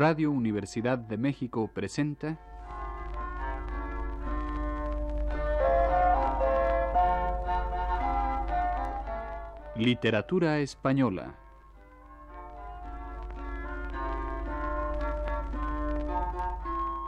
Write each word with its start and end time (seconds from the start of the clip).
Radio 0.00 0.30
Universidad 0.30 0.96
de 0.96 1.18
México 1.18 1.70
presenta 1.74 2.38
Literatura 9.76 10.60
Española 10.60 11.34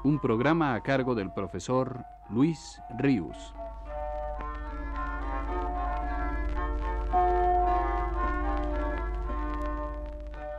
Un 0.04 0.20
programa 0.20 0.74
a 0.74 0.82
cargo 0.82 1.14
del 1.14 1.32
profesor 1.32 2.04
Luis 2.28 2.78
Ríos. 2.98 3.54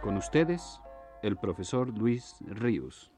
Con 0.02 0.18
ustedes, 0.18 0.82
el 1.24 1.38
profesor 1.38 1.98
Luis 1.98 2.36
Ríos. 2.46 3.10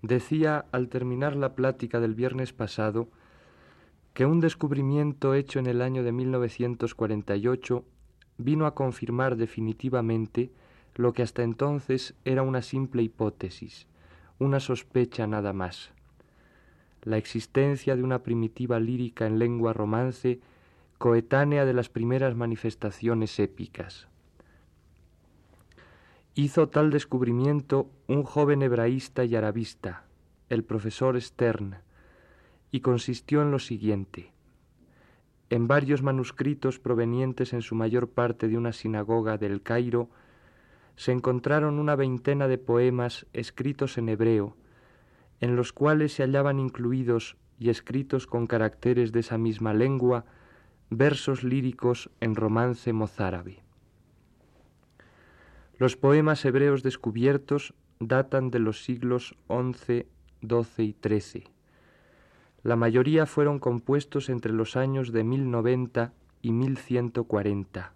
Decía 0.00 0.64
al 0.70 0.88
terminar 0.88 1.36
la 1.36 1.54
plática 1.54 2.00
del 2.00 2.14
viernes 2.14 2.52
pasado 2.52 3.08
que 4.14 4.24
un 4.24 4.40
descubrimiento 4.40 5.34
hecho 5.34 5.58
en 5.58 5.66
el 5.66 5.82
año 5.82 6.04
de 6.04 6.12
1948 6.12 7.84
vino 8.38 8.66
a 8.66 8.74
confirmar 8.74 9.36
definitivamente 9.36 10.52
lo 10.94 11.12
que 11.12 11.22
hasta 11.22 11.42
entonces 11.42 12.14
era 12.24 12.42
una 12.42 12.62
simple 12.62 13.02
hipótesis, 13.02 13.88
una 14.38 14.60
sospecha 14.60 15.26
nada 15.26 15.52
más. 15.52 15.90
La 17.02 17.16
existencia 17.16 17.96
de 17.96 18.02
una 18.02 18.22
primitiva 18.22 18.78
lírica 18.78 19.26
en 19.26 19.38
lengua 19.38 19.72
romance 19.72 20.40
coetánea 20.98 21.64
de 21.64 21.74
las 21.74 21.88
primeras 21.88 22.36
manifestaciones 22.36 23.38
épicas. 23.38 24.08
Hizo 26.38 26.68
tal 26.68 26.90
descubrimiento 26.92 27.90
un 28.06 28.22
joven 28.22 28.62
hebraísta 28.62 29.24
y 29.24 29.34
arabista, 29.34 30.04
el 30.48 30.62
profesor 30.62 31.20
Stern, 31.20 31.78
y 32.70 32.78
consistió 32.78 33.42
en 33.42 33.50
lo 33.50 33.58
siguiente. 33.58 34.30
En 35.50 35.66
varios 35.66 36.00
manuscritos 36.00 36.78
provenientes 36.78 37.54
en 37.54 37.60
su 37.60 37.74
mayor 37.74 38.10
parte 38.10 38.46
de 38.46 38.56
una 38.56 38.72
sinagoga 38.72 39.36
del 39.36 39.62
Cairo, 39.62 40.10
se 40.94 41.10
encontraron 41.10 41.80
una 41.80 41.96
veintena 41.96 42.46
de 42.46 42.58
poemas 42.58 43.26
escritos 43.32 43.98
en 43.98 44.08
hebreo, 44.08 44.56
en 45.40 45.56
los 45.56 45.72
cuales 45.72 46.12
se 46.12 46.22
hallaban 46.22 46.60
incluidos 46.60 47.36
y 47.58 47.68
escritos 47.70 48.28
con 48.28 48.46
caracteres 48.46 49.10
de 49.10 49.18
esa 49.18 49.38
misma 49.38 49.74
lengua 49.74 50.24
versos 50.88 51.42
líricos 51.42 52.10
en 52.20 52.36
romance 52.36 52.92
mozárabe. 52.92 53.67
Los 55.78 55.96
poemas 55.96 56.44
hebreos 56.44 56.82
descubiertos 56.82 57.72
datan 58.00 58.50
de 58.50 58.58
los 58.58 58.82
siglos 58.82 59.36
XI, 59.46 60.06
XII 60.42 60.84
y 60.84 60.96
XIII. 61.00 61.44
La 62.64 62.74
mayoría 62.74 63.26
fueron 63.26 63.60
compuestos 63.60 64.28
entre 64.28 64.52
los 64.52 64.76
años 64.76 65.12
de 65.12 65.22
1090 65.22 66.12
y 66.42 66.50
1140, 66.50 67.92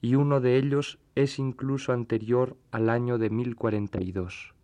y 0.00 0.14
uno 0.14 0.40
de 0.40 0.58
ellos 0.58 1.00
es 1.16 1.40
incluso 1.40 1.92
anterior 1.92 2.56
al 2.70 2.88
año 2.88 3.18
de 3.18 3.30
1042, 3.30 4.54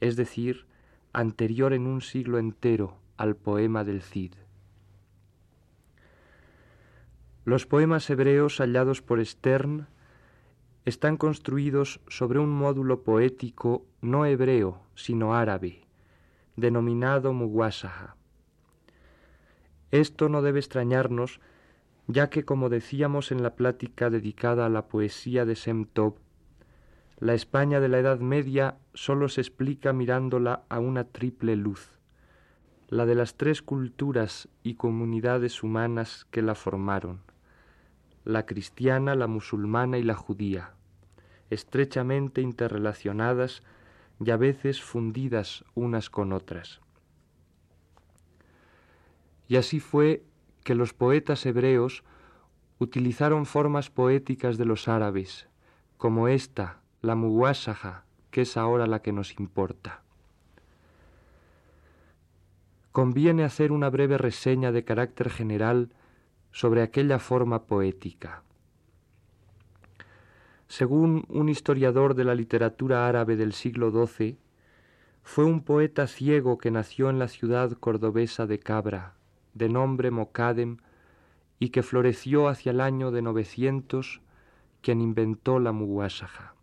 es 0.00 0.16
decir, 0.16 0.66
anterior 1.12 1.72
en 1.72 1.86
un 1.86 2.00
siglo 2.00 2.38
entero 2.38 2.98
al 3.16 3.36
poema 3.36 3.84
del 3.84 4.02
Cid. 4.02 4.32
Los 7.44 7.66
poemas 7.66 8.10
hebreos 8.10 8.58
hallados 8.58 9.00
por 9.00 9.24
Stern 9.24 9.86
están 10.86 11.16
construidos 11.16 12.00
sobre 12.06 12.38
un 12.38 12.48
módulo 12.48 13.02
poético 13.02 13.84
no 14.00 14.24
hebreo, 14.24 14.80
sino 14.94 15.34
árabe, 15.34 15.82
denominado 16.54 17.32
Muwasaha. 17.32 18.14
Esto 19.90 20.28
no 20.28 20.42
debe 20.42 20.60
extrañarnos, 20.60 21.40
ya 22.06 22.30
que, 22.30 22.44
como 22.44 22.68
decíamos 22.68 23.32
en 23.32 23.42
la 23.42 23.56
plática 23.56 24.10
dedicada 24.10 24.64
a 24.64 24.68
la 24.68 24.86
poesía 24.86 25.44
de 25.44 25.56
Semtov, 25.56 26.14
la 27.18 27.34
España 27.34 27.80
de 27.80 27.88
la 27.88 27.98
Edad 27.98 28.20
Media 28.20 28.76
sólo 28.94 29.28
se 29.28 29.40
explica 29.40 29.92
mirándola 29.92 30.62
a 30.68 30.78
una 30.78 31.02
triple 31.02 31.56
luz, 31.56 31.98
la 32.88 33.06
de 33.06 33.16
las 33.16 33.34
tres 33.34 33.60
culturas 33.60 34.48
y 34.62 34.74
comunidades 34.74 35.64
humanas 35.64 36.28
que 36.30 36.42
la 36.42 36.54
formaron, 36.54 37.22
la 38.24 38.46
cristiana, 38.46 39.16
la 39.16 39.26
musulmana 39.26 39.98
y 39.98 40.04
la 40.04 40.14
judía 40.14 40.75
estrechamente 41.50 42.40
interrelacionadas 42.40 43.62
y 44.24 44.30
a 44.30 44.36
veces 44.36 44.82
fundidas 44.82 45.64
unas 45.74 46.10
con 46.10 46.32
otras. 46.32 46.80
Y 49.48 49.56
así 49.56 49.80
fue 49.80 50.24
que 50.64 50.74
los 50.74 50.92
poetas 50.92 51.46
hebreos 51.46 52.02
utilizaron 52.78 53.46
formas 53.46 53.90
poéticas 53.90 54.58
de 54.58 54.64
los 54.64 54.88
árabes, 54.88 55.48
como 55.96 56.28
esta, 56.28 56.80
la 57.00 57.14
muwasaja, 57.14 58.04
que 58.30 58.42
es 58.42 58.56
ahora 58.56 58.86
la 58.86 59.00
que 59.00 59.12
nos 59.12 59.38
importa. 59.38 60.02
Conviene 62.92 63.44
hacer 63.44 63.72
una 63.72 63.90
breve 63.90 64.18
reseña 64.18 64.72
de 64.72 64.84
carácter 64.84 65.30
general 65.30 65.90
sobre 66.50 66.82
aquella 66.82 67.18
forma 67.18 67.66
poética. 67.66 68.42
Según 70.68 71.24
un 71.28 71.48
historiador 71.48 72.14
de 72.14 72.24
la 72.24 72.34
literatura 72.34 73.08
árabe 73.08 73.36
del 73.36 73.52
siglo 73.52 73.90
XII, 73.90 74.38
fue 75.22 75.44
un 75.44 75.62
poeta 75.62 76.06
ciego 76.06 76.58
que 76.58 76.70
nació 76.70 77.10
en 77.10 77.18
la 77.18 77.28
ciudad 77.28 77.72
cordobesa 77.72 78.46
de 78.46 78.58
Cabra, 78.58 79.14
de 79.54 79.68
nombre 79.68 80.10
Mocadem, 80.10 80.78
y 81.58 81.70
que 81.70 81.82
floreció 81.82 82.48
hacia 82.48 82.70
el 82.70 82.80
año 82.80 83.10
de 83.10 83.22
900, 83.22 84.20
quien 84.82 85.00
inventó 85.00 85.58
la 85.58 85.72
muwasaja. 85.72 86.54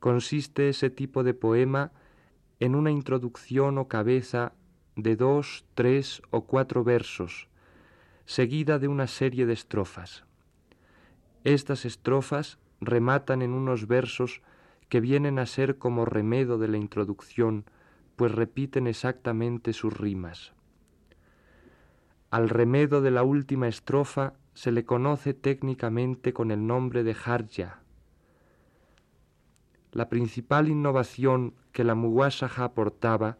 Consiste 0.00 0.68
ese 0.68 0.90
tipo 0.90 1.22
de 1.22 1.34
poema 1.34 1.92
en 2.60 2.74
una 2.74 2.90
introducción 2.90 3.78
o 3.78 3.88
cabeza 3.88 4.52
de 4.96 5.16
dos, 5.16 5.64
tres 5.74 6.22
o 6.30 6.42
cuatro 6.46 6.84
versos, 6.84 7.48
seguida 8.26 8.78
de 8.78 8.88
una 8.88 9.06
serie 9.06 9.46
de 9.46 9.52
estrofas. 9.52 10.24
Estas 11.44 11.84
estrofas 11.84 12.58
rematan 12.80 13.42
en 13.42 13.52
unos 13.52 13.86
versos 13.86 14.42
que 14.88 15.00
vienen 15.00 15.38
a 15.38 15.46
ser 15.46 15.76
como 15.76 16.06
remedo 16.06 16.58
de 16.58 16.68
la 16.68 16.78
introducción, 16.78 17.66
pues 18.16 18.32
repiten 18.32 18.86
exactamente 18.86 19.74
sus 19.74 19.96
rimas. 19.96 20.54
Al 22.30 22.48
remedo 22.48 23.02
de 23.02 23.10
la 23.10 23.22
última 23.22 23.68
estrofa 23.68 24.34
se 24.54 24.72
le 24.72 24.84
conoce 24.84 25.34
técnicamente 25.34 26.32
con 26.32 26.50
el 26.50 26.66
nombre 26.66 27.04
de 27.04 27.14
Harja. 27.24 27.80
La 29.92 30.08
principal 30.08 30.68
innovación 30.68 31.54
que 31.72 31.84
la 31.84 31.94
Muwasaja 31.94 32.64
aportaba 32.64 33.38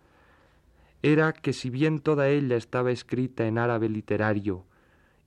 era 1.02 1.32
que 1.32 1.52
si 1.52 1.70
bien 1.70 2.00
toda 2.00 2.28
ella 2.28 2.56
estaba 2.56 2.90
escrita 2.90 3.46
en 3.46 3.58
árabe 3.58 3.88
literario, 3.88 4.64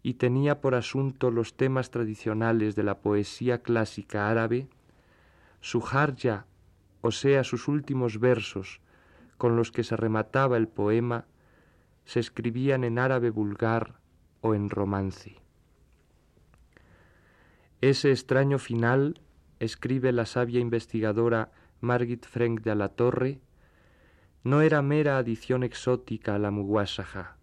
y 0.08 0.14
tenía 0.14 0.62
por 0.62 0.74
asunto 0.74 1.32
los 1.32 1.58
temas 1.58 1.92
tradicionales 1.92 2.78
de 2.78 2.84
la 2.84 3.00
poesía 3.02 3.62
clásica 3.62 4.30
árabe, 4.30 4.70
su 5.60 5.84
harja, 5.86 6.46
o 7.02 7.12
sea, 7.12 7.44
sus 7.44 7.68
últimos 7.68 8.18
versos, 8.18 8.80
con 9.38 9.58
los 9.58 9.70
que 9.70 9.84
se 9.84 9.98
remataba 9.98 10.56
el 10.56 10.70
poema, 10.70 11.26
se 12.06 12.22
escribían 12.22 12.86
en 12.86 13.00
árabe 13.00 13.32
vulgar 13.32 14.00
o 14.40 14.56
en 14.56 14.70
romance. 14.70 15.42
Ese 17.82 18.12
extraño 18.12 18.60
final, 18.60 19.20
escribe 19.60 20.14
la 20.14 20.26
sabia 20.26 20.62
investigadora 20.62 21.52
Margit 21.82 22.26
Frank 22.26 22.62
de 22.62 22.76
la 22.76 22.88
Torre, 22.88 23.42
no 24.46 24.62
era 24.62 24.82
mera 24.82 25.18
adición 25.18 25.64
exótica 25.64 26.36
a 26.36 26.40
la 26.40 26.50
muwasaja, 26.50 27.37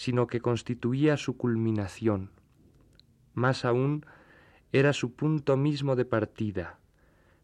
sino 0.00 0.28
que 0.28 0.40
constituía 0.40 1.18
su 1.18 1.36
culminación. 1.36 2.30
Más 3.34 3.66
aún, 3.66 4.06
era 4.72 4.94
su 4.94 5.12
punto 5.12 5.58
mismo 5.58 5.94
de 5.94 6.06
partida, 6.06 6.78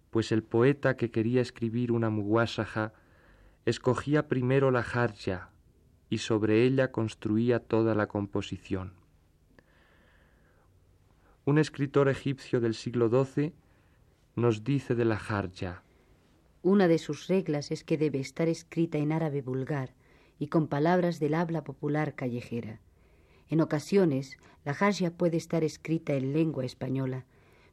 pues 0.09 0.33
el 0.33 0.43
poeta 0.43 0.97
que 0.97 1.11
quería 1.11 1.43
escribir 1.43 1.93
una 1.93 2.09
muwasaja 2.09 2.95
escogía 3.67 4.27
primero 4.27 4.71
la 4.71 4.81
harja 4.81 5.51
y 6.09 6.17
sobre 6.17 6.65
ella 6.65 6.93
construía 6.93 7.59
toda 7.61 7.95
la 7.95 8.07
composición. 8.07 8.95
Un 11.45 11.59
escritor 11.59 12.09
egipcio 12.09 12.63
del 12.63 12.73
siglo 12.73 13.11
XII 13.11 13.53
nos 14.35 14.65
dice 14.65 14.95
de 14.95 15.05
la 15.05 15.17
harja. 15.17 15.83
Una 16.63 16.89
de 16.89 16.97
sus 16.97 17.27
reglas 17.27 17.71
es 17.71 17.85
que 17.85 17.99
debe 17.99 18.19
estar 18.19 18.49
escrita 18.49 18.97
en 18.97 19.13
árabe 19.13 19.43
vulgar, 19.43 19.93
y 20.39 20.49
con 20.49 20.67
palabras 20.69 21.19
del 21.21 21.35
habla 21.35 21.65
popular 21.65 22.15
callejera. 22.15 22.81
En 23.49 23.61
ocasiones, 23.61 24.37
la 24.65 24.75
Hashia 24.75 25.11
puede 25.17 25.37
estar 25.37 25.65
escrita 25.65 26.15
en 26.15 26.33
lengua 26.33 26.65
española, 26.65 27.25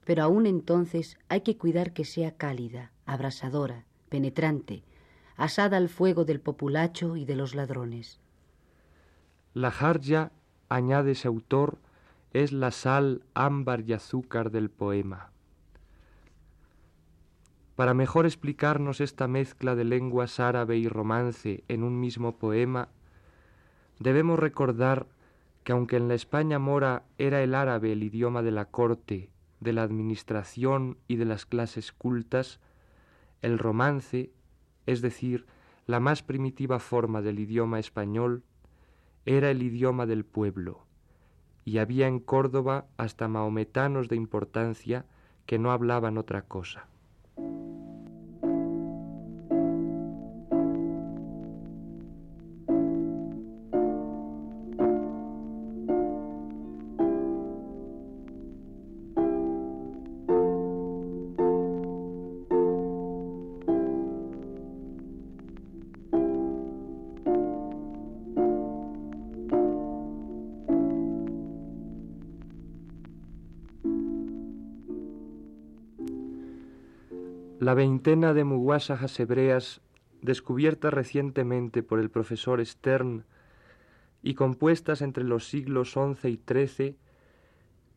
pero 0.06 0.24
aún 0.24 0.46
entonces 0.46 1.18
hay 1.30 1.42
que 1.42 1.58
cuidar 1.58 1.94
que 1.94 2.06
sea 2.06 2.36
cálida. 2.36 2.92
abrasadora, 3.06 3.86
penetrante, 4.08 4.84
asada 5.36 5.76
al 5.76 5.90
fuego 5.90 6.24
del 6.24 6.40
populacho 6.40 7.18
y 7.18 7.26
de 7.26 7.36
los 7.36 7.54
ladrones. 7.54 8.22
La 9.54 9.72
jarja, 9.72 10.32
añade 10.70 11.12
ese 11.12 11.28
autor, 11.28 11.80
es 12.32 12.54
la 12.54 12.72
sal, 12.72 13.24
ámbar 13.34 13.82
y 13.82 13.92
azúcar 13.92 14.52
del 14.52 14.70
poema. 14.70 15.33
Para 17.84 17.94
mejor 17.94 18.26
explicarnos 18.26 19.02
esta 19.02 19.28
mezcla 19.28 19.76
de 19.76 19.84
lenguas 19.84 20.40
árabe 20.40 20.78
y 20.78 20.88
romance 20.88 21.66
en 21.68 21.84
un 21.84 22.00
mismo 22.00 22.38
poema, 22.38 22.88
debemos 24.00 24.40
recordar 24.40 25.06
que 25.66 25.74
aunque 25.74 25.98
en 25.98 26.08
la 26.08 26.14
España 26.14 26.60
mora 26.60 27.04
era 27.18 27.44
el 27.44 27.54
árabe 27.54 27.92
el 27.92 28.02
idioma 28.04 28.42
de 28.42 28.52
la 28.52 28.70
corte, 28.72 29.32
de 29.60 29.74
la 29.74 29.84
administración 29.84 30.98
y 31.10 31.18
de 31.18 31.26
las 31.26 31.46
clases 31.46 31.92
cultas, 31.92 32.62
el 33.42 33.60
romance, 33.60 34.32
es 34.86 35.02
decir, 35.02 35.46
la 35.86 36.00
más 36.00 36.24
primitiva 36.24 36.80
forma 36.80 37.22
del 37.22 37.38
idioma 37.38 37.80
español, 37.80 38.44
era 39.26 39.52
el 39.52 39.62
idioma 39.62 40.06
del 40.06 40.24
pueblo, 40.24 40.86
y 41.66 41.80
había 41.80 42.08
en 42.08 42.22
Córdoba 42.22 42.86
hasta 42.96 43.28
maometanos 43.28 44.08
de 44.08 44.16
importancia 44.16 45.06
que 45.46 45.60
no 45.60 45.74
hablaban 45.74 46.18
otra 46.18 46.44
cosa. 46.44 46.88
La 77.64 77.76
veintena 77.76 78.34
de 78.34 78.44
muguasajas 78.44 79.18
hebreas, 79.22 79.80
descubiertas 80.22 80.94
recientemente 80.94 81.82
por 81.82 82.02
el 82.02 82.10
profesor 82.10 82.60
Stern 82.66 83.24
y 84.22 84.34
compuestas 84.34 85.02
entre 85.02 85.24
los 85.24 85.48
siglos 85.48 85.94
XI 85.94 86.28
y 86.28 86.42
XIII, 86.46 86.98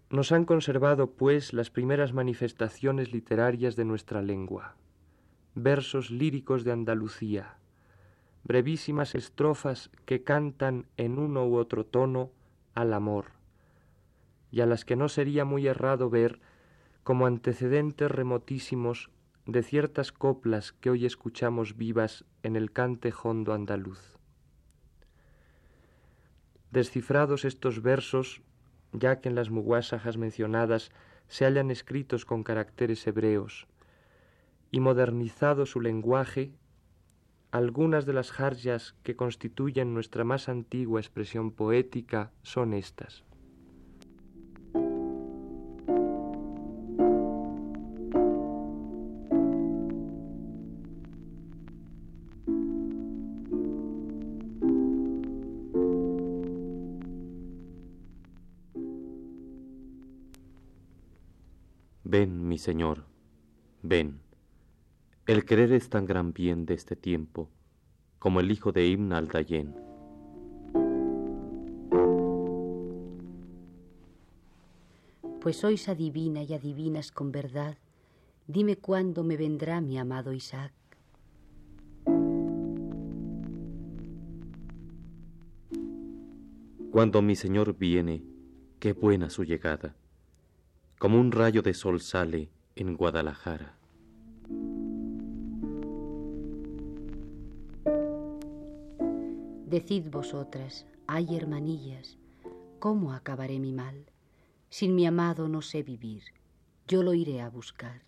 nos 0.08 0.30
han 0.30 0.44
conservado, 0.44 1.10
pues, 1.10 1.52
las 1.52 1.70
primeras 1.70 2.12
manifestaciones 2.12 3.12
literarias 3.12 3.74
de 3.74 3.84
nuestra 3.84 4.22
lengua, 4.22 4.76
versos 5.56 6.12
líricos 6.12 6.62
de 6.62 6.70
Andalucía, 6.70 7.56
brevísimas 8.44 9.16
estrofas 9.16 9.90
que 10.04 10.22
cantan 10.22 10.86
en 10.96 11.19
uno 11.19 11.44
u 11.44 11.56
otro 11.56 11.84
tono 11.84 12.30
al 12.76 12.92
amor, 12.92 13.32
y 14.52 14.60
a 14.60 14.66
las 14.66 14.84
que 14.84 14.94
no 14.94 15.08
sería 15.08 15.44
muy 15.44 15.66
errado 15.66 16.08
ver 16.08 16.38
como 17.02 17.26
antecedentes 17.26 18.08
remotísimos 18.08 19.10
de 19.46 19.62
ciertas 19.62 20.10
coplas 20.10 20.72
que 20.72 20.90
hoy 20.90 21.06
escuchamos 21.06 21.76
vivas 21.76 22.25
en 22.43 22.56
el 22.56 22.72
cante 22.72 23.12
hondo 23.22 23.52
andaluz. 23.52 24.19
Descifrados 26.72 27.44
estos 27.44 27.81
versos, 27.81 28.43
ya 28.93 29.20
que 29.20 29.28
en 29.28 29.37
las 29.37 29.50
muguasajas 29.50 30.16
mencionadas 30.16 30.90
se 31.28 31.44
hallan 31.44 31.70
escritos 31.70 32.25
con 32.25 32.43
caracteres 32.43 33.06
hebreos, 33.06 33.69
y 34.72 34.81
modernizado 34.81 35.64
su 35.64 35.81
lenguaje, 35.81 36.52
algunas 37.52 38.04
de 38.04 38.12
las 38.12 38.32
jarjas 38.32 38.96
que 39.04 39.14
constituyen 39.14 39.94
nuestra 39.94 40.25
más 40.25 40.48
antigua 40.48 41.00
expresión 41.00 41.52
poética 41.52 42.32
son 42.43 42.75
estas. 42.75 43.25
Mi 62.56 62.61
Señor, 62.61 63.05
ven. 63.82 64.19
El 65.26 65.44
querer 65.44 65.73
es 65.73 65.91
tan 65.91 66.06
gran 66.06 66.32
bien 66.32 66.64
de 66.64 66.73
este 66.73 66.97
tiempo 66.97 67.50
como 68.19 68.41
el 68.41 68.50
hijo 68.50 68.73
de 68.73 68.87
Ibn 68.87 69.12
al-Dayen. 69.12 69.75
Pues 75.43 75.58
sois 75.58 75.87
adivina 75.91 76.44
y 76.44 76.55
adivinas 76.55 77.12
con 77.12 77.31
verdad, 77.31 77.76
dime 78.47 78.76
cuándo 78.76 79.23
me 79.23 79.37
vendrá 79.37 79.82
mi 79.82 79.99
amado 79.99 80.32
Isaac. 80.32 80.73
Cuando 86.91 87.20
mi 87.20 87.37
Señor 87.37 87.76
viene, 87.76 88.23
qué 88.81 88.94
buena 88.94 89.29
su 89.29 89.44
llegada 89.44 89.94
como 90.98 91.20
un 91.20 91.31
rayo 91.31 91.62
de 91.62 91.75
sol 91.75 92.00
sale 92.00 92.50
en 92.75 92.96
Guadalajara. 92.96 93.76
Decid 99.66 100.10
vosotras, 100.10 100.87
ay 101.06 101.37
hermanillas, 101.37 102.19
¿cómo 102.78 103.12
acabaré 103.12 103.58
mi 103.58 103.72
mal? 103.72 104.06
Sin 104.70 104.94
mi 104.94 105.06
amado 105.06 105.48
no 105.48 105.60
sé 105.60 105.82
vivir, 105.82 106.22
yo 106.88 107.02
lo 107.02 107.14
iré 107.14 107.43
a 107.43 107.50
buscar. 107.50 108.02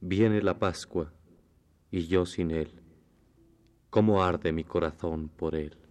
Viene 0.00 0.42
la 0.42 0.58
Pascua 0.58 1.12
y 1.90 2.06
yo 2.06 2.26
sin 2.26 2.50
él, 2.50 2.82
¿cómo 3.90 4.22
arde 4.22 4.52
mi 4.52 4.64
corazón 4.64 5.28
por 5.28 5.54
él? 5.54 5.83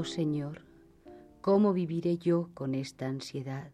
Oh 0.00 0.04
Señor, 0.04 0.62
¿cómo 1.42 1.74
viviré 1.74 2.16
yo 2.16 2.48
con 2.54 2.74
esta 2.74 3.06
ansiedad? 3.06 3.70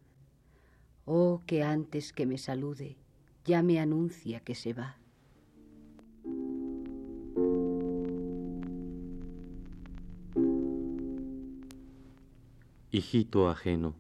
Oh, 1.05 1.41
que 1.47 1.63
antes 1.63 2.13
que 2.13 2.27
me 2.27 2.37
salude, 2.37 2.97
ya 3.45 3.63
me 3.63 3.79
anuncia 3.79 4.41
que 4.41 4.57
se 4.57 4.73
va. 4.73 4.99
Hijito 12.91 13.49
ajeno, 13.49 13.95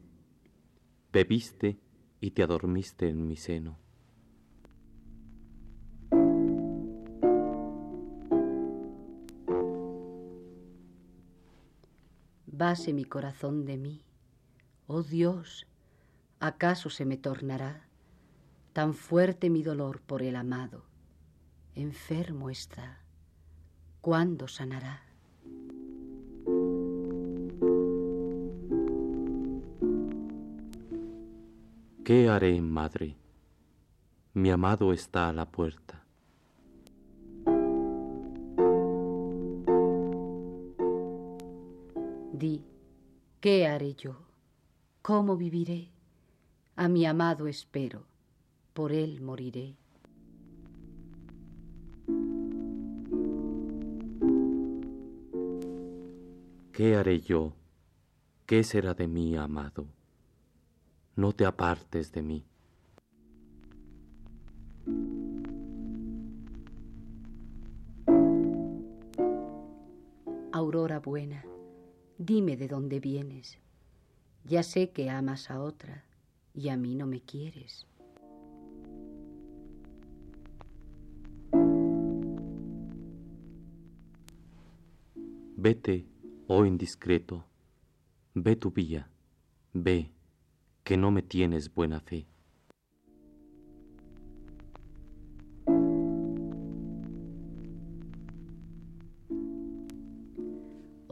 bebiste 1.12 1.78
y 2.20 2.32
te 2.32 2.42
adormiste 2.42 3.08
en 3.08 3.28
mi 3.28 3.36
seno. 3.36 3.78
Vase 12.68 12.92
mi 12.92 13.04
corazón 13.04 13.64
de 13.64 13.76
mí. 13.76 14.02
Oh 14.88 15.04
Dios, 15.04 15.68
¿acaso 16.40 16.90
se 16.90 17.04
me 17.04 17.16
tornará 17.16 17.86
tan 18.72 18.92
fuerte 18.92 19.50
mi 19.50 19.62
dolor 19.62 20.00
por 20.00 20.20
el 20.20 20.34
amado? 20.34 20.82
Enfermo 21.76 22.50
está. 22.50 23.04
¿Cuándo 24.00 24.48
sanará? 24.48 25.00
¿Qué 32.04 32.28
haré, 32.28 32.60
madre? 32.60 33.16
Mi 34.34 34.50
amado 34.50 34.92
está 34.92 35.28
a 35.28 35.32
la 35.32 35.46
puerta. 35.46 36.05
Di, 42.38 42.62
¿qué 43.40 43.66
haré 43.66 43.94
yo? 43.94 44.14
¿Cómo 45.00 45.38
viviré? 45.38 45.88
A 46.76 46.86
mi 46.86 47.06
amado 47.06 47.46
espero, 47.46 48.04
por 48.74 48.92
él 48.92 49.22
moriré. 49.22 49.74
¿Qué 56.72 56.94
haré 56.94 57.20
yo? 57.20 57.54
¿Qué 58.44 58.64
será 58.64 58.92
de 58.92 59.08
mí, 59.08 59.34
amado? 59.34 59.86
No 61.14 61.32
te 61.32 61.46
apartes 61.46 62.12
de 62.12 62.20
mí. 62.20 62.44
aurora 70.56 70.98
buena, 70.98 71.44
dime 72.18 72.56
de 72.56 72.68
dónde 72.68 73.00
vienes. 73.00 73.58
Ya 74.44 74.62
sé 74.62 74.90
que 74.90 75.10
amas 75.10 75.50
a 75.50 75.60
otra 75.60 76.04
y 76.54 76.68
a 76.68 76.76
mí 76.76 76.94
no 76.94 77.06
me 77.06 77.20
quieres. 77.20 77.86
Vete, 85.58 86.06
oh 86.46 86.64
indiscreto, 86.64 87.44
ve 88.34 88.54
tu 88.56 88.70
vía, 88.70 89.10
ve, 89.72 90.12
que 90.84 90.96
no 90.96 91.10
me 91.10 91.22
tienes 91.22 91.74
buena 91.74 91.98
fe. 92.00 92.26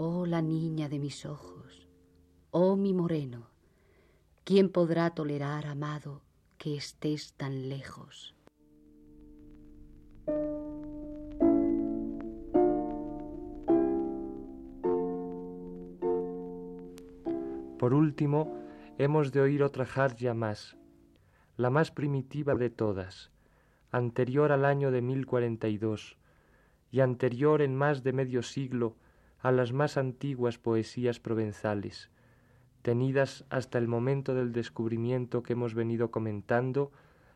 Oh 0.07 0.27
la 0.27 0.43
niña 0.43 0.91
de 0.91 0.99
mis 0.99 1.25
ojos, 1.25 1.89
oh 2.51 2.77
mi 2.77 2.93
moreno, 2.93 3.49
¿quién 4.45 4.69
podrá 4.69 5.09
tolerar, 5.15 5.65
amado, 5.65 6.21
que 6.59 6.77
estés 6.77 7.33
tan 7.33 7.71
lejos? 7.71 8.35
Por 17.79 17.95
último, 17.95 18.59
hemos 18.99 19.33
de 19.33 19.41
oír 19.41 19.63
otra 19.63 19.87
jarja 19.87 20.35
más, 20.35 20.77
la 21.57 21.71
más 21.71 21.91
primitiva 21.91 22.55
de 22.55 22.69
todas, 22.69 23.31
anterior 23.91 24.53
al 24.53 24.67
año 24.67 24.91
de 24.91 25.01
1042 25.01 26.19
y 26.91 27.01
anterior 27.01 27.63
en 27.63 27.75
más 27.75 28.03
de 28.03 28.13
medio 28.13 28.43
siglo 28.43 28.97
a 29.45 29.53
las 29.53 29.75
más 29.75 29.99
antiguas 29.99 30.57
poesías 30.57 31.21
provenzales, 31.21 32.09
tenidas 32.81 33.45
hasta 33.51 33.77
el 33.77 33.89
momento 33.89 34.35
del 34.35 34.53
descubrimiento 34.53 35.43
que 35.43 35.53
hemos 35.53 35.75
venido 35.75 36.11
comentando 36.11 36.91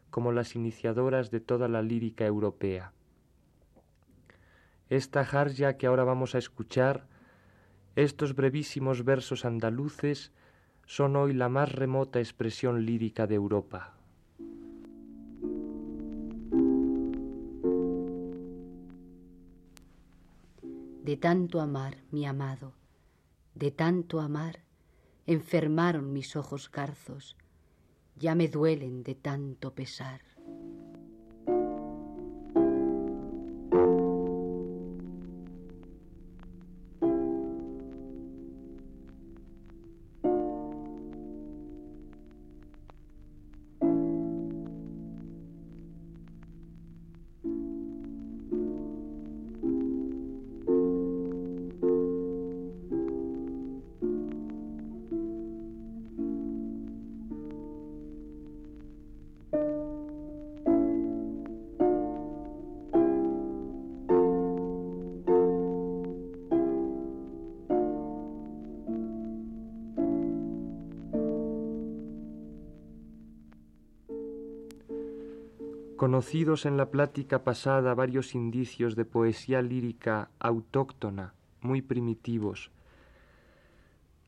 como 0.09 0.33
las 0.33 0.57
iniciadoras 0.57 1.31
de 1.31 1.41
toda 1.41 1.69
la 1.69 1.83
lírica 1.83 2.25
europea. 2.25 2.95
Esta 4.88 5.23
jarja 5.27 5.77
que 5.77 5.87
ahora 5.87 6.03
vamos 6.03 6.35
a 6.35 6.38
escuchar, 6.38 7.07
estos 7.95 8.35
brevísimos 8.35 9.05
versos 9.05 9.45
andaluces, 9.45 10.33
son 10.87 11.15
hoy 11.15 11.35
la 11.35 11.50
más 11.50 11.71
remota 11.71 12.21
expresión 12.21 12.87
lírica 12.87 13.27
de 13.27 13.35
Europa. 13.35 13.98
De 21.09 21.17
tanto 21.17 21.62
amar, 21.62 22.05
mi 22.11 22.27
amado, 22.27 22.75
de 23.55 23.71
tanto 23.71 24.21
amar, 24.21 24.61
enfermaron 25.25 26.12
mis 26.12 26.37
ojos 26.37 26.71
garzos, 26.71 27.35
ya 28.15 28.35
me 28.35 28.47
duelen 28.47 29.05
de 29.05 29.15
tanto 29.15 29.75
pesar. 29.75 30.21
Conocidos 76.09 76.65
en 76.65 76.79
la 76.79 76.91
plática 76.91 77.45
pasada 77.45 77.93
varios 77.93 78.35
indicios 78.35 78.97
de 78.97 79.05
poesía 79.05 79.61
lírica 79.61 80.31
autóctona, 80.38 81.35
muy 81.61 81.83
primitivos, 81.83 82.71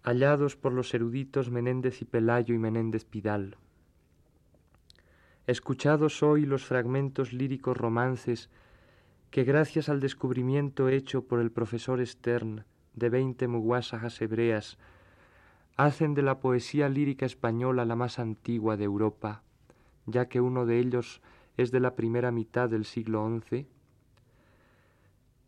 hallados 0.02 0.56
por 0.56 0.74
los 0.74 0.92
eruditos 0.92 1.50
Menéndez 1.50 2.02
y 2.02 2.04
Pelayo 2.04 2.54
y 2.54 2.58
Menéndez 2.58 3.06
Pidal. 3.06 3.56
Escuchados 5.46 6.22
hoy 6.22 6.44
los 6.44 6.66
fragmentos 6.66 7.32
líricos 7.32 7.78
romances 7.78 8.50
que 9.30 9.44
gracias 9.44 9.88
al 9.88 10.00
descubrimiento 10.00 10.90
hecho 10.90 11.24
por 11.24 11.40
el 11.40 11.50
profesor 11.50 12.06
Stern 12.06 12.66
de 12.92 13.08
veinte 13.08 13.48
muguasajas 13.48 14.20
hebreas 14.20 14.76
hacen 15.78 16.12
de 16.12 16.20
la 16.20 16.40
poesía 16.40 16.90
lírica 16.90 17.24
española 17.24 17.86
la 17.86 17.96
más 17.96 18.18
antigua 18.18 18.76
de 18.76 18.84
Europa, 18.84 19.42
ya 20.04 20.28
que 20.28 20.42
uno 20.42 20.66
de 20.66 20.78
ellos 20.78 21.22
es 21.56 21.70
de 21.70 21.80
la 21.80 21.94
primera 21.94 22.30
mitad 22.30 22.68
del 22.68 22.84
siglo 22.84 23.28
XI, 23.48 23.66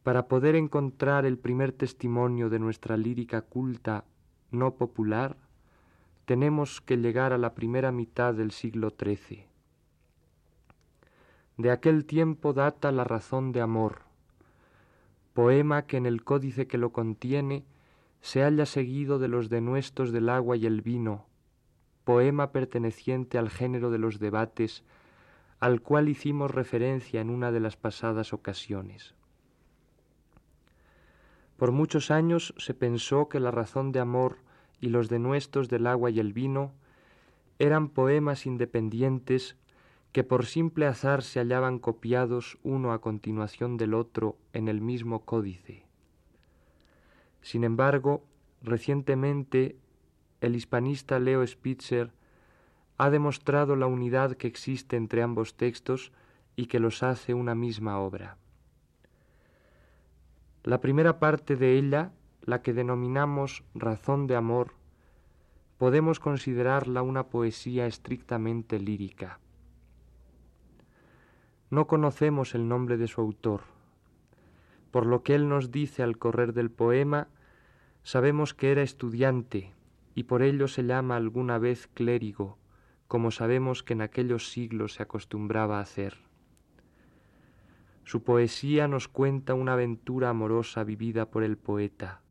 para 0.02 0.26
poder 0.26 0.56
encontrar 0.56 1.24
el 1.24 1.38
primer 1.38 1.72
testimonio 1.72 2.50
de 2.50 2.58
nuestra 2.58 2.96
lírica 2.96 3.42
culta 3.42 4.04
no 4.50 4.74
popular, 4.74 5.36
tenemos 6.24 6.80
que 6.80 6.96
llegar 6.96 7.32
a 7.32 7.38
la 7.38 7.54
primera 7.54 7.92
mitad 7.92 8.34
del 8.34 8.50
siglo 8.50 8.90
XIII. 8.90 9.46
De 11.56 11.70
aquel 11.70 12.04
tiempo 12.04 12.52
data 12.52 12.90
La 12.90 13.04
razón 13.04 13.52
de 13.52 13.60
amor, 13.60 14.02
poema 15.34 15.86
que 15.86 15.96
en 15.96 16.06
el 16.06 16.24
códice 16.24 16.66
que 16.66 16.78
lo 16.78 16.92
contiene 16.92 17.64
se 18.20 18.42
halla 18.42 18.66
seguido 18.66 19.18
de 19.18 19.28
los 19.28 19.48
denuestos 19.48 20.12
del 20.12 20.28
agua 20.28 20.56
y 20.56 20.66
el 20.66 20.80
vino, 20.80 21.26
poema 22.04 22.52
perteneciente 22.52 23.38
al 23.38 23.50
género 23.50 23.90
de 23.90 23.98
los 23.98 24.18
debates 24.18 24.84
al 25.62 25.80
cual 25.80 26.08
hicimos 26.08 26.50
referencia 26.50 27.20
en 27.20 27.30
una 27.30 27.52
de 27.52 27.60
las 27.60 27.76
pasadas 27.76 28.32
ocasiones. 28.32 29.14
Por 31.56 31.70
muchos 31.70 32.10
años 32.10 32.52
se 32.58 32.74
pensó 32.74 33.28
que 33.28 33.38
la 33.38 33.52
razón 33.52 33.92
de 33.92 34.00
amor 34.00 34.38
y 34.80 34.88
los 34.88 35.08
denuestos 35.08 35.68
del 35.68 35.86
agua 35.86 36.10
y 36.10 36.18
el 36.18 36.32
vino 36.32 36.72
eran 37.60 37.90
poemas 37.90 38.44
independientes 38.44 39.56
que 40.10 40.24
por 40.24 40.46
simple 40.46 40.86
azar 40.86 41.22
se 41.22 41.38
hallaban 41.38 41.78
copiados 41.78 42.58
uno 42.64 42.92
a 42.92 43.00
continuación 43.00 43.76
del 43.76 43.94
otro 43.94 44.36
en 44.52 44.66
el 44.66 44.80
mismo 44.80 45.24
códice. 45.24 45.86
Sin 47.40 47.62
embargo, 47.62 48.24
recientemente 48.62 49.76
el 50.40 50.56
hispanista 50.56 51.20
Leo 51.20 51.46
Spitzer 51.46 52.10
ha 52.98 53.10
demostrado 53.10 53.76
la 53.76 53.86
unidad 53.86 54.36
que 54.36 54.46
existe 54.46 54.96
entre 54.96 55.22
ambos 55.22 55.56
textos 55.56 56.12
y 56.56 56.66
que 56.66 56.80
los 56.80 57.02
hace 57.02 57.34
una 57.34 57.54
misma 57.54 57.98
obra. 57.98 58.36
La 60.64 60.80
primera 60.80 61.18
parte 61.18 61.56
de 61.56 61.76
ella, 61.76 62.12
la 62.42 62.62
que 62.62 62.72
denominamos 62.72 63.64
razón 63.74 64.26
de 64.26 64.36
amor, 64.36 64.74
podemos 65.78 66.20
considerarla 66.20 67.02
una 67.02 67.28
poesía 67.28 67.86
estrictamente 67.86 68.78
lírica. 68.78 69.40
No 71.70 71.88
conocemos 71.88 72.54
el 72.54 72.68
nombre 72.68 72.96
de 72.96 73.08
su 73.08 73.20
autor. 73.20 73.62
Por 74.92 75.06
lo 75.06 75.22
que 75.22 75.34
él 75.34 75.48
nos 75.48 75.72
dice 75.72 76.02
al 76.02 76.18
correr 76.18 76.52
del 76.52 76.70
poema, 76.70 77.28
sabemos 78.04 78.54
que 78.54 78.70
era 78.70 78.82
estudiante 78.82 79.72
y 80.14 80.24
por 80.24 80.42
ello 80.42 80.68
se 80.68 80.84
llama 80.84 81.16
alguna 81.16 81.58
vez 81.58 81.88
clérigo, 81.88 82.58
como 83.12 83.30
sabemos 83.30 83.82
que 83.82 83.92
en 83.92 84.00
aquellos 84.00 84.48
siglos 84.48 84.94
se 84.94 85.02
acostumbraba 85.02 85.76
a 85.76 85.82
hacer. 85.82 86.16
Su 88.04 88.22
poesía 88.22 88.88
nos 88.88 89.06
cuenta 89.06 89.52
una 89.52 89.74
aventura 89.74 90.30
amorosa 90.30 90.82
vivida 90.82 91.30
por 91.30 91.42
el 91.42 91.58
poeta, 91.58 92.22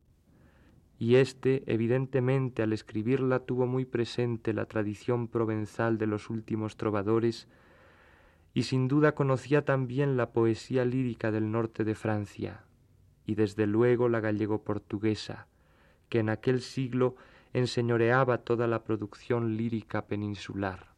y 0.98 1.14
éste, 1.14 1.62
evidentemente, 1.68 2.64
al 2.64 2.72
escribirla 2.72 3.38
tuvo 3.46 3.68
muy 3.68 3.84
presente 3.84 4.52
la 4.52 4.64
tradición 4.64 5.28
provenzal 5.28 5.98
de 5.98 6.08
los 6.08 6.30
últimos 6.30 6.76
trovadores, 6.76 7.46
y 8.52 8.64
sin 8.64 8.88
duda 8.88 9.14
conocía 9.14 9.64
también 9.64 10.16
la 10.16 10.32
poesía 10.32 10.84
lírica 10.84 11.30
del 11.30 11.52
norte 11.52 11.84
de 11.84 11.94
Francia, 11.94 12.64
y 13.24 13.36
desde 13.36 13.68
luego 13.68 14.08
la 14.08 14.18
gallego-portuguesa, 14.18 15.46
que 16.08 16.18
en 16.18 16.28
aquel 16.28 16.60
siglo 16.60 17.14
enseñoreaba 17.52 18.38
toda 18.38 18.66
la 18.66 18.82
producción 18.84 19.56
lírica 19.56 20.06
peninsular. 20.06 20.92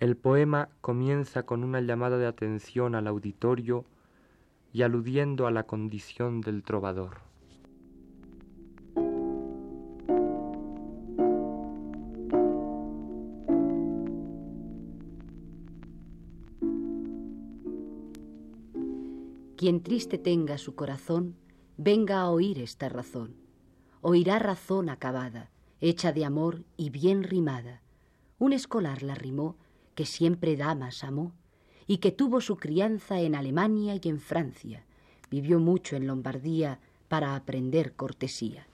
El 0.00 0.16
poema 0.16 0.68
comienza 0.80 1.44
con 1.44 1.64
una 1.64 1.80
llamada 1.80 2.18
de 2.18 2.26
atención 2.26 2.94
al 2.94 3.06
auditorio 3.06 3.86
y 4.72 4.82
aludiendo 4.82 5.46
a 5.46 5.50
la 5.50 5.62
condición 5.62 6.40
del 6.40 6.62
trovador. 6.62 7.18
Quien 19.56 19.82
triste 19.82 20.18
tenga 20.18 20.58
su 20.58 20.74
corazón, 20.74 21.36
venga 21.78 22.20
a 22.20 22.28
oír 22.28 22.58
esta 22.58 22.90
razón. 22.90 23.43
Oirá 24.06 24.38
razón 24.38 24.90
acabada, 24.90 25.48
hecha 25.80 26.12
de 26.12 26.26
amor 26.26 26.62
y 26.76 26.90
bien 26.90 27.22
rimada. 27.22 27.80
Un 28.38 28.52
escolar 28.52 29.02
la 29.02 29.14
rimó 29.14 29.56
que 29.94 30.04
siempre 30.04 30.58
damas 30.58 31.04
amó 31.04 31.32
y 31.86 31.96
que 31.96 32.12
tuvo 32.12 32.42
su 32.42 32.58
crianza 32.58 33.22
en 33.22 33.34
Alemania 33.34 33.94
y 33.94 34.06
en 34.10 34.20
Francia. 34.20 34.84
Vivió 35.30 35.58
mucho 35.58 35.96
en 35.96 36.06
Lombardía 36.06 36.80
para 37.08 37.34
aprender 37.34 37.94
cortesía. 37.94 38.66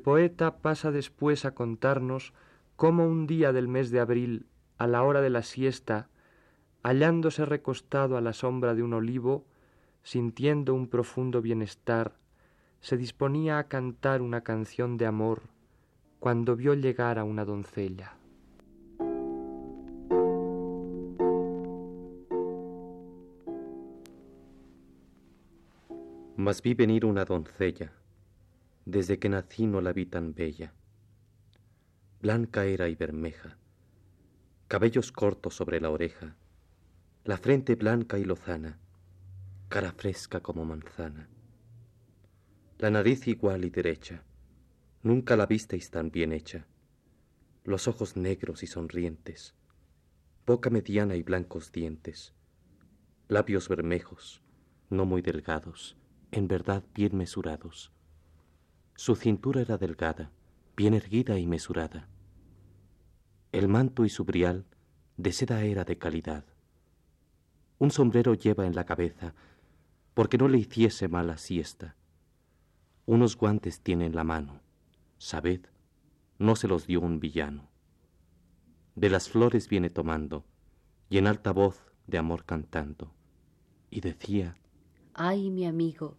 El 0.00 0.04
poeta 0.04 0.62
pasa 0.62 0.90
después 0.90 1.44
a 1.44 1.54
contarnos 1.54 2.32
cómo 2.76 3.06
un 3.06 3.26
día 3.26 3.52
del 3.52 3.68
mes 3.68 3.90
de 3.90 4.00
abril, 4.00 4.46
a 4.78 4.86
la 4.86 5.02
hora 5.02 5.20
de 5.20 5.28
la 5.28 5.42
siesta, 5.42 6.08
hallándose 6.82 7.44
recostado 7.44 8.16
a 8.16 8.22
la 8.22 8.32
sombra 8.32 8.74
de 8.74 8.82
un 8.82 8.94
olivo, 8.94 9.44
sintiendo 10.02 10.72
un 10.72 10.88
profundo 10.88 11.42
bienestar, 11.42 12.14
se 12.80 12.96
disponía 12.96 13.58
a 13.58 13.68
cantar 13.68 14.22
una 14.22 14.40
canción 14.40 14.96
de 14.96 15.04
amor 15.04 15.42
cuando 16.18 16.56
vio 16.56 16.72
llegar 16.72 17.18
a 17.18 17.24
una 17.24 17.44
doncella. 17.44 18.16
Mas 26.38 26.62
vi 26.62 26.72
venir 26.72 27.04
una 27.04 27.26
doncella 27.26 27.92
desde 28.90 29.18
que 29.18 29.28
nací 29.28 29.66
no 29.66 29.80
la 29.80 29.92
vi 29.92 30.06
tan 30.06 30.34
bella. 30.34 30.74
Blanca 32.20 32.64
era 32.64 32.88
y 32.88 32.96
bermeja, 32.96 33.56
cabellos 34.68 35.12
cortos 35.12 35.54
sobre 35.54 35.80
la 35.80 35.90
oreja, 35.90 36.36
la 37.24 37.38
frente 37.38 37.76
blanca 37.76 38.18
y 38.18 38.24
lozana, 38.24 38.78
cara 39.68 39.92
fresca 39.92 40.40
como 40.40 40.64
manzana. 40.64 41.28
La 42.78 42.90
nariz 42.90 43.28
igual 43.28 43.64
y 43.64 43.70
derecha, 43.70 44.24
nunca 45.02 45.36
la 45.36 45.46
visteis 45.46 45.90
tan 45.90 46.10
bien 46.10 46.32
hecha. 46.32 46.66
Los 47.64 47.86
ojos 47.88 48.16
negros 48.16 48.62
y 48.62 48.66
sonrientes, 48.66 49.54
boca 50.46 50.68
mediana 50.68 51.14
y 51.14 51.22
blancos 51.22 51.72
dientes, 51.72 52.34
labios 53.28 53.68
bermejos, 53.68 54.42
no 54.88 55.04
muy 55.04 55.22
delgados, 55.22 55.96
en 56.32 56.48
verdad 56.48 56.82
bien 56.94 57.16
mesurados 57.16 57.92
su 59.00 59.16
cintura 59.16 59.62
era 59.62 59.78
delgada, 59.78 60.30
bien 60.76 60.92
erguida 60.92 61.38
y 61.38 61.46
mesurada. 61.46 62.06
El 63.50 63.66
manto 63.66 64.04
y 64.04 64.10
su 64.10 64.26
brial 64.26 64.66
de 65.16 65.32
seda 65.32 65.62
era 65.62 65.84
de 65.84 65.96
calidad. 65.96 66.44
Un 67.78 67.90
sombrero 67.92 68.34
lleva 68.34 68.66
en 68.66 68.74
la 68.74 68.84
cabeza, 68.84 69.34
porque 70.12 70.36
no 70.36 70.48
le 70.48 70.58
hiciese 70.58 71.08
mala 71.08 71.38
siesta. 71.38 71.96
Unos 73.06 73.38
guantes 73.38 73.80
tiene 73.80 74.04
en 74.04 74.14
la 74.14 74.22
mano, 74.22 74.60
sabed, 75.16 75.62
no 76.38 76.54
se 76.54 76.68
los 76.68 76.86
dio 76.86 77.00
un 77.00 77.20
villano. 77.20 77.70
De 78.96 79.08
las 79.08 79.30
flores 79.30 79.70
viene 79.70 79.88
tomando, 79.88 80.44
y 81.08 81.16
en 81.16 81.26
alta 81.26 81.52
voz 81.52 81.86
de 82.06 82.18
amor 82.18 82.44
cantando, 82.44 83.14
y 83.90 84.02
decía, 84.02 84.58
Ay, 85.14 85.48
mi 85.48 85.64
amigo, 85.64 86.18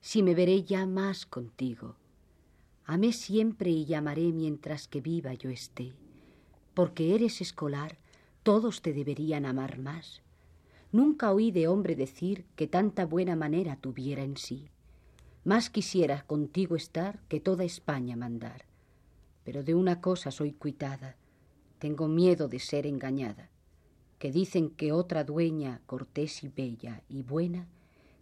si 0.00 0.24
me 0.24 0.34
veré 0.34 0.64
ya 0.64 0.86
más 0.86 1.24
contigo 1.24 1.94
Amé 2.88 3.12
siempre 3.12 3.68
y 3.68 3.84
llamaré 3.84 4.32
mientras 4.32 4.86
que 4.86 5.00
viva 5.00 5.34
yo 5.34 5.50
esté. 5.50 5.92
Porque 6.72 7.16
eres 7.16 7.40
escolar, 7.40 7.98
todos 8.44 8.80
te 8.80 8.92
deberían 8.92 9.44
amar 9.44 9.80
más. 9.80 10.22
Nunca 10.92 11.32
oí 11.32 11.50
de 11.50 11.66
hombre 11.66 11.96
decir 11.96 12.44
que 12.54 12.68
tanta 12.68 13.04
buena 13.04 13.34
manera 13.34 13.74
tuviera 13.74 14.22
en 14.22 14.36
sí. 14.36 14.68
Más 15.42 15.68
quisiera 15.68 16.22
contigo 16.28 16.76
estar 16.76 17.18
que 17.28 17.40
toda 17.40 17.64
España 17.64 18.14
mandar. 18.14 18.66
Pero 19.42 19.64
de 19.64 19.74
una 19.74 20.00
cosa 20.00 20.30
soy 20.30 20.52
cuitada, 20.52 21.16
tengo 21.80 22.06
miedo 22.06 22.46
de 22.46 22.60
ser 22.60 22.86
engañada, 22.86 23.50
que 24.20 24.30
dicen 24.30 24.70
que 24.70 24.92
otra 24.92 25.24
dueña, 25.24 25.80
cortés 25.86 26.44
y 26.44 26.48
bella 26.48 27.02
y 27.08 27.24
buena, 27.24 27.66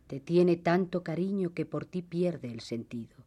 te 0.07 0.21
tiene 0.21 0.57
tanto 0.57 1.03
cariño 1.03 1.53
que 1.53 1.67
por 1.67 1.85
ti 1.85 2.01
pierde 2.01 2.51
el 2.51 2.63
sentido 2.63 3.25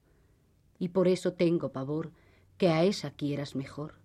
y 0.80 0.90
por 0.90 1.08
eso 1.08 1.34
tengo 1.34 1.72
pavor 1.72 2.12
que 2.58 2.70
a 2.70 2.84
esa 2.84 3.12
quieras 3.12 3.56
mejor. 3.56 3.96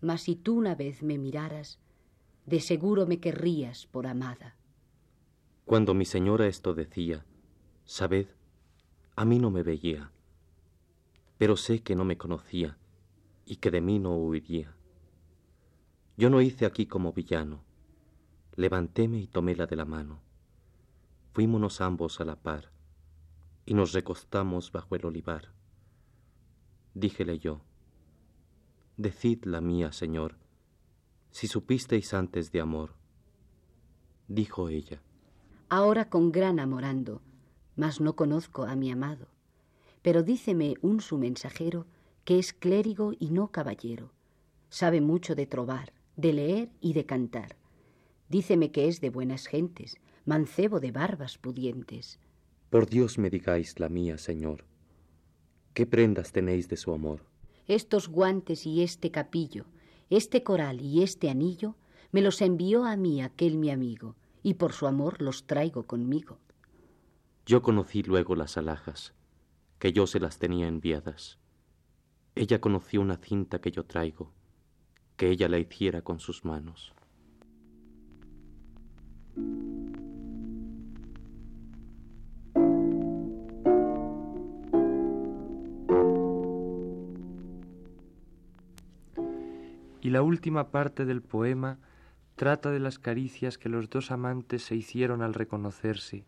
Mas 0.00 0.22
si 0.22 0.36
tú 0.36 0.56
una 0.56 0.74
vez 0.74 1.02
me 1.02 1.18
miraras, 1.18 1.78
de 2.44 2.60
seguro 2.60 3.06
me 3.06 3.18
querrías 3.18 3.86
por 3.86 4.06
amada. 4.06 4.56
Cuando 5.64 5.94
mi 5.94 6.04
señora 6.04 6.46
esto 6.46 6.74
decía, 6.74 7.24
sabed, 7.84 8.28
a 9.16 9.24
mí 9.24 9.38
no 9.38 9.50
me 9.50 9.62
veía, 9.62 10.12
pero 11.38 11.56
sé 11.56 11.82
que 11.82 11.96
no 11.96 12.04
me 12.04 12.16
conocía 12.16 12.78
y 13.44 13.56
que 13.56 13.70
de 13.70 13.80
mí 13.80 13.98
no 13.98 14.16
huiría. 14.16 14.74
Yo 16.16 16.30
no 16.30 16.40
hice 16.40 16.66
aquí 16.66 16.86
como 16.86 17.12
villano, 17.12 17.62
levantéme 18.54 19.18
y 19.18 19.26
toméla 19.26 19.66
de 19.66 19.76
la 19.76 19.84
mano. 19.84 20.20
Fuímonos 21.32 21.80
ambos 21.80 22.20
a 22.20 22.24
la 22.24 22.36
par 22.36 22.70
y 23.66 23.74
nos 23.74 23.92
recostamos 23.92 24.72
bajo 24.72 24.94
el 24.94 25.04
olivar 25.04 25.55
díjele 26.96 27.38
yo, 27.38 27.60
Decid 28.96 29.44
la 29.44 29.60
mía, 29.60 29.92
Señor, 29.92 30.38
si 31.30 31.46
supisteis 31.46 32.14
antes 32.14 32.50
de 32.50 32.62
amor. 32.62 32.94
Dijo 34.26 34.70
ella, 34.70 35.02
Ahora 35.68 36.08
con 36.08 36.32
gran 36.32 36.58
amorando, 36.58 37.20
mas 37.76 38.00
no 38.00 38.16
conozco 38.16 38.64
a 38.64 38.74
mi 38.74 38.90
amado. 38.90 39.28
Pero 40.00 40.22
díceme 40.22 40.76
un 40.80 41.00
su 41.02 41.18
mensajero 41.18 41.86
que 42.24 42.38
es 42.38 42.54
clérigo 42.54 43.12
y 43.18 43.30
no 43.30 43.48
caballero. 43.48 44.12
Sabe 44.70 45.02
mucho 45.02 45.34
de 45.34 45.46
trobar, 45.46 45.92
de 46.16 46.32
leer 46.32 46.70
y 46.80 46.94
de 46.94 47.04
cantar. 47.04 47.56
Díceme 48.30 48.72
que 48.72 48.88
es 48.88 49.02
de 49.02 49.10
buenas 49.10 49.46
gentes, 49.46 49.98
mancebo 50.24 50.80
de 50.80 50.92
barbas 50.92 51.36
pudientes. 51.36 52.18
Por 52.70 52.88
Dios 52.88 53.18
me 53.18 53.28
digáis 53.28 53.78
la 53.78 53.90
mía, 53.90 54.16
Señor 54.16 54.64
¿Qué 55.76 55.84
prendas 55.84 56.32
tenéis 56.32 56.70
de 56.70 56.78
su 56.78 56.90
amor? 56.94 57.20
Estos 57.68 58.08
guantes 58.08 58.64
y 58.64 58.82
este 58.82 59.10
capillo, 59.10 59.66
este 60.08 60.42
coral 60.42 60.80
y 60.80 61.02
este 61.02 61.28
anillo, 61.28 61.76
me 62.12 62.22
los 62.22 62.40
envió 62.40 62.86
a 62.86 62.96
mí 62.96 63.20
aquel 63.20 63.58
mi 63.58 63.70
amigo, 63.70 64.16
y 64.42 64.54
por 64.54 64.72
su 64.72 64.86
amor 64.86 65.20
los 65.20 65.46
traigo 65.46 65.82
conmigo. 65.82 66.38
Yo 67.44 67.60
conocí 67.60 68.02
luego 68.02 68.34
las 68.36 68.56
alhajas, 68.56 69.12
que 69.78 69.92
yo 69.92 70.06
se 70.06 70.18
las 70.18 70.38
tenía 70.38 70.66
enviadas. 70.66 71.38
Ella 72.34 72.58
conoció 72.58 73.02
una 73.02 73.18
cinta 73.18 73.60
que 73.60 73.70
yo 73.70 73.84
traigo, 73.84 74.32
que 75.18 75.28
ella 75.28 75.46
la 75.46 75.58
hiciera 75.58 76.00
con 76.00 76.20
sus 76.20 76.42
manos. 76.46 76.94
Y 90.06 90.10
la 90.10 90.22
última 90.22 90.70
parte 90.70 91.04
del 91.04 91.20
poema 91.20 91.80
trata 92.36 92.70
de 92.70 92.78
las 92.78 93.00
caricias 93.00 93.58
que 93.58 93.68
los 93.68 93.90
dos 93.90 94.12
amantes 94.12 94.62
se 94.62 94.76
hicieron 94.76 95.20
al 95.20 95.34
reconocerse 95.34 96.24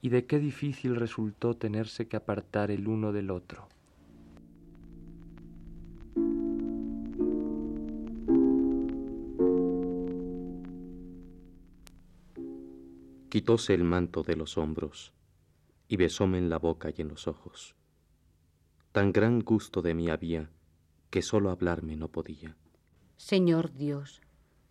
y 0.00 0.08
de 0.08 0.24
qué 0.24 0.38
difícil 0.38 0.96
resultó 0.96 1.52
tenerse 1.58 2.08
que 2.08 2.16
apartar 2.16 2.70
el 2.70 2.88
uno 2.88 3.12
del 3.12 3.30
otro. 3.30 3.68
Quitóse 13.28 13.74
el 13.74 13.84
manto 13.84 14.22
de 14.22 14.36
los 14.36 14.56
hombros 14.56 15.12
y 15.86 15.98
besóme 15.98 16.38
en 16.38 16.48
la 16.48 16.58
boca 16.58 16.88
y 16.88 17.02
en 17.02 17.08
los 17.08 17.28
ojos. 17.28 17.76
Tan 18.92 19.12
gran 19.12 19.40
gusto 19.40 19.82
de 19.82 19.92
mí 19.92 20.08
había 20.08 20.48
que 21.14 21.22
sólo 21.22 21.50
hablarme 21.50 21.94
no 21.94 22.08
podía. 22.08 22.56
Señor 23.18 23.72
Dios, 23.72 24.20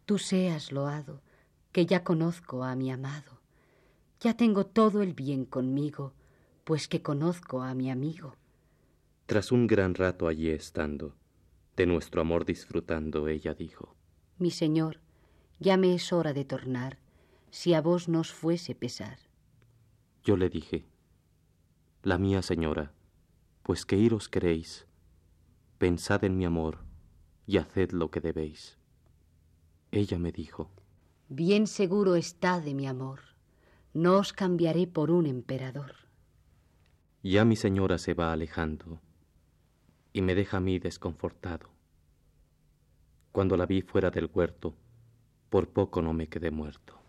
tú 0.06 0.18
seas 0.18 0.74
loado, 0.74 1.22
que 1.72 1.86
ya 1.86 2.04
conozco 2.04 2.66
a 2.66 2.76
mi 2.76 2.92
amado. 2.92 3.40
Ya 4.20 4.36
tengo 4.36 4.66
todo 4.66 5.02
el 5.04 5.14
bien 5.14 5.46
conmigo, 5.46 6.12
Pues 6.66 6.90
que 6.90 7.02
conozco 7.02 7.62
a 7.62 7.74
mi 7.74 7.90
amigo. 7.90 8.36
Tras 9.26 9.54
un 9.54 9.68
gran 9.68 9.96
rato 9.96 10.28
allí 10.28 10.50
estando, 10.50 11.16
de 11.78 11.86
nuestro 11.86 12.20
amor 12.20 12.44
disfrutando, 12.44 13.30
ella 13.30 13.54
dijo, 13.54 13.96
Mi 14.38 14.52
señor, 14.52 15.00
ya 15.62 15.78
me 15.78 15.96
es 15.96 16.12
hora 16.12 16.34
de 16.34 16.44
tornar, 16.44 17.00
si 17.52 17.74
a 17.74 17.82
vos 17.82 18.10
nos 18.10 18.34
fuese 18.34 18.76
pesar. 18.76 19.18
Yo 20.26 20.36
le 20.36 20.50
dije, 20.50 20.86
La 22.02 22.18
mía 22.18 22.42
señora, 22.42 22.92
pues 23.62 23.86
que 23.86 23.96
iros 23.96 24.28
queréis, 24.28 24.88
pensad 25.84 26.24
en 26.24 26.38
mi 26.38 26.46
amor 26.46 26.78
y 27.46 27.58
haced 27.58 27.92
lo 27.92 28.10
que 28.10 28.22
debéis. 28.22 28.78
Ella 29.92 30.18
me 30.18 30.32
dijo, 30.32 30.72
Bien 31.28 31.68
seguro 31.68 32.16
está 32.16 32.62
de 32.62 32.74
mi 32.74 32.88
amor, 32.88 33.20
no 33.94 34.18
os 34.18 34.32
cambiaré 34.32 34.88
por 34.88 35.12
un 35.12 35.26
emperador. 35.26 35.92
Ya 37.22 37.44
mi 37.44 37.58
señora 37.58 37.98
se 37.98 38.14
va 38.14 38.32
alejando 38.32 39.02
y 40.14 40.22
me 40.22 40.36
deja 40.36 40.56
a 40.56 40.62
mí 40.62 40.80
desconfortado. 40.80 41.68
Cuando 43.34 43.58
la 43.58 43.66
vi 43.66 43.82
fuera 43.82 44.10
del 44.10 44.32
huerto, 44.34 44.78
por 45.50 45.68
poco 45.68 46.02
no 46.02 46.14
me 46.14 46.30
quedé 46.30 46.50
muerto. 46.50 47.03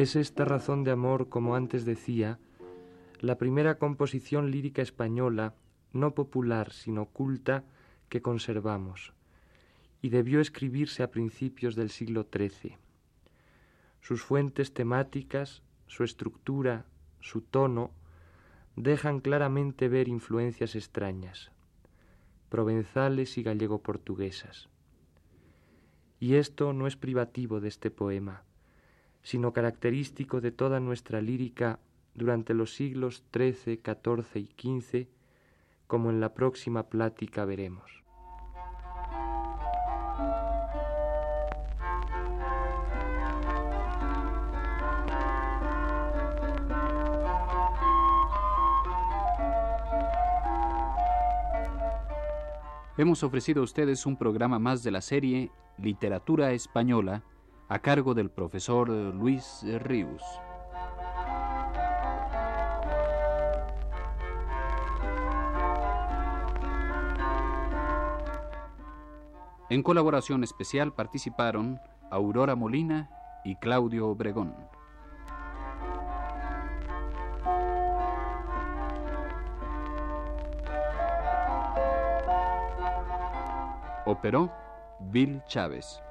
Es 0.00 0.16
esta 0.16 0.46
razón 0.46 0.82
de 0.82 0.92
amor, 0.92 1.28
como 1.28 1.54
antes 1.54 1.84
decía, 1.84 2.38
la 3.20 3.36
primera 3.36 3.76
composición 3.76 4.50
lírica 4.50 4.80
española, 4.80 5.52
no 5.92 6.14
popular, 6.14 6.72
sino 6.72 7.04
culta, 7.04 7.64
que 8.08 8.22
conservamos, 8.22 9.12
y 10.00 10.08
debió 10.08 10.40
escribirse 10.40 11.02
a 11.02 11.10
principios 11.10 11.76
del 11.76 11.90
siglo 11.90 12.26
XIII. 12.34 12.78
Sus 14.00 14.22
fuentes 14.22 14.72
temáticas, 14.72 15.62
su 15.86 16.02
estructura, 16.02 16.86
su 17.20 17.42
tono, 17.42 17.90
dejan 18.76 19.20
claramente 19.20 19.90
ver 19.90 20.08
influencias 20.08 20.76
extrañas, 20.76 21.52
provenzales 22.48 23.36
y 23.36 23.42
gallego-portuguesas. 23.42 24.70
Y 26.18 26.36
esto 26.36 26.72
no 26.72 26.86
es 26.86 26.96
privativo 26.96 27.60
de 27.60 27.68
este 27.68 27.90
poema, 27.90 28.44
sino 29.22 29.52
característico 29.52 30.40
de 30.40 30.50
toda 30.50 30.80
nuestra 30.80 31.20
lírica 31.20 31.78
durante 32.14 32.54
los 32.54 32.74
siglos 32.74 33.22
XIII, 33.32 33.80
XIV 33.84 34.36
y 34.36 34.80
XV, 34.80 35.06
como 35.86 36.10
en 36.10 36.20
la 36.20 36.34
próxima 36.34 36.84
plática 36.84 37.44
veremos. 37.44 38.00
Hemos 52.96 53.22
ofrecido 53.22 53.62
a 53.62 53.64
ustedes 53.64 54.04
un 54.04 54.18
programa 54.18 54.58
más 54.58 54.82
de 54.82 54.90
la 54.90 55.00
serie 55.00 55.50
Literatura 55.78 56.52
Española 56.52 57.22
a 57.70 57.78
cargo 57.78 58.14
del 58.14 58.30
profesor 58.30 58.88
Luis 58.88 59.64
Ríos. 59.78 60.24
En 69.68 69.84
colaboración 69.84 70.42
especial 70.42 70.92
participaron 70.92 71.80
Aurora 72.10 72.56
Molina 72.56 73.08
y 73.44 73.54
Claudio 73.54 74.08
Obregón. 74.08 74.52
Operó 84.06 84.50
Bill 84.98 85.40
Chávez. 85.46 86.02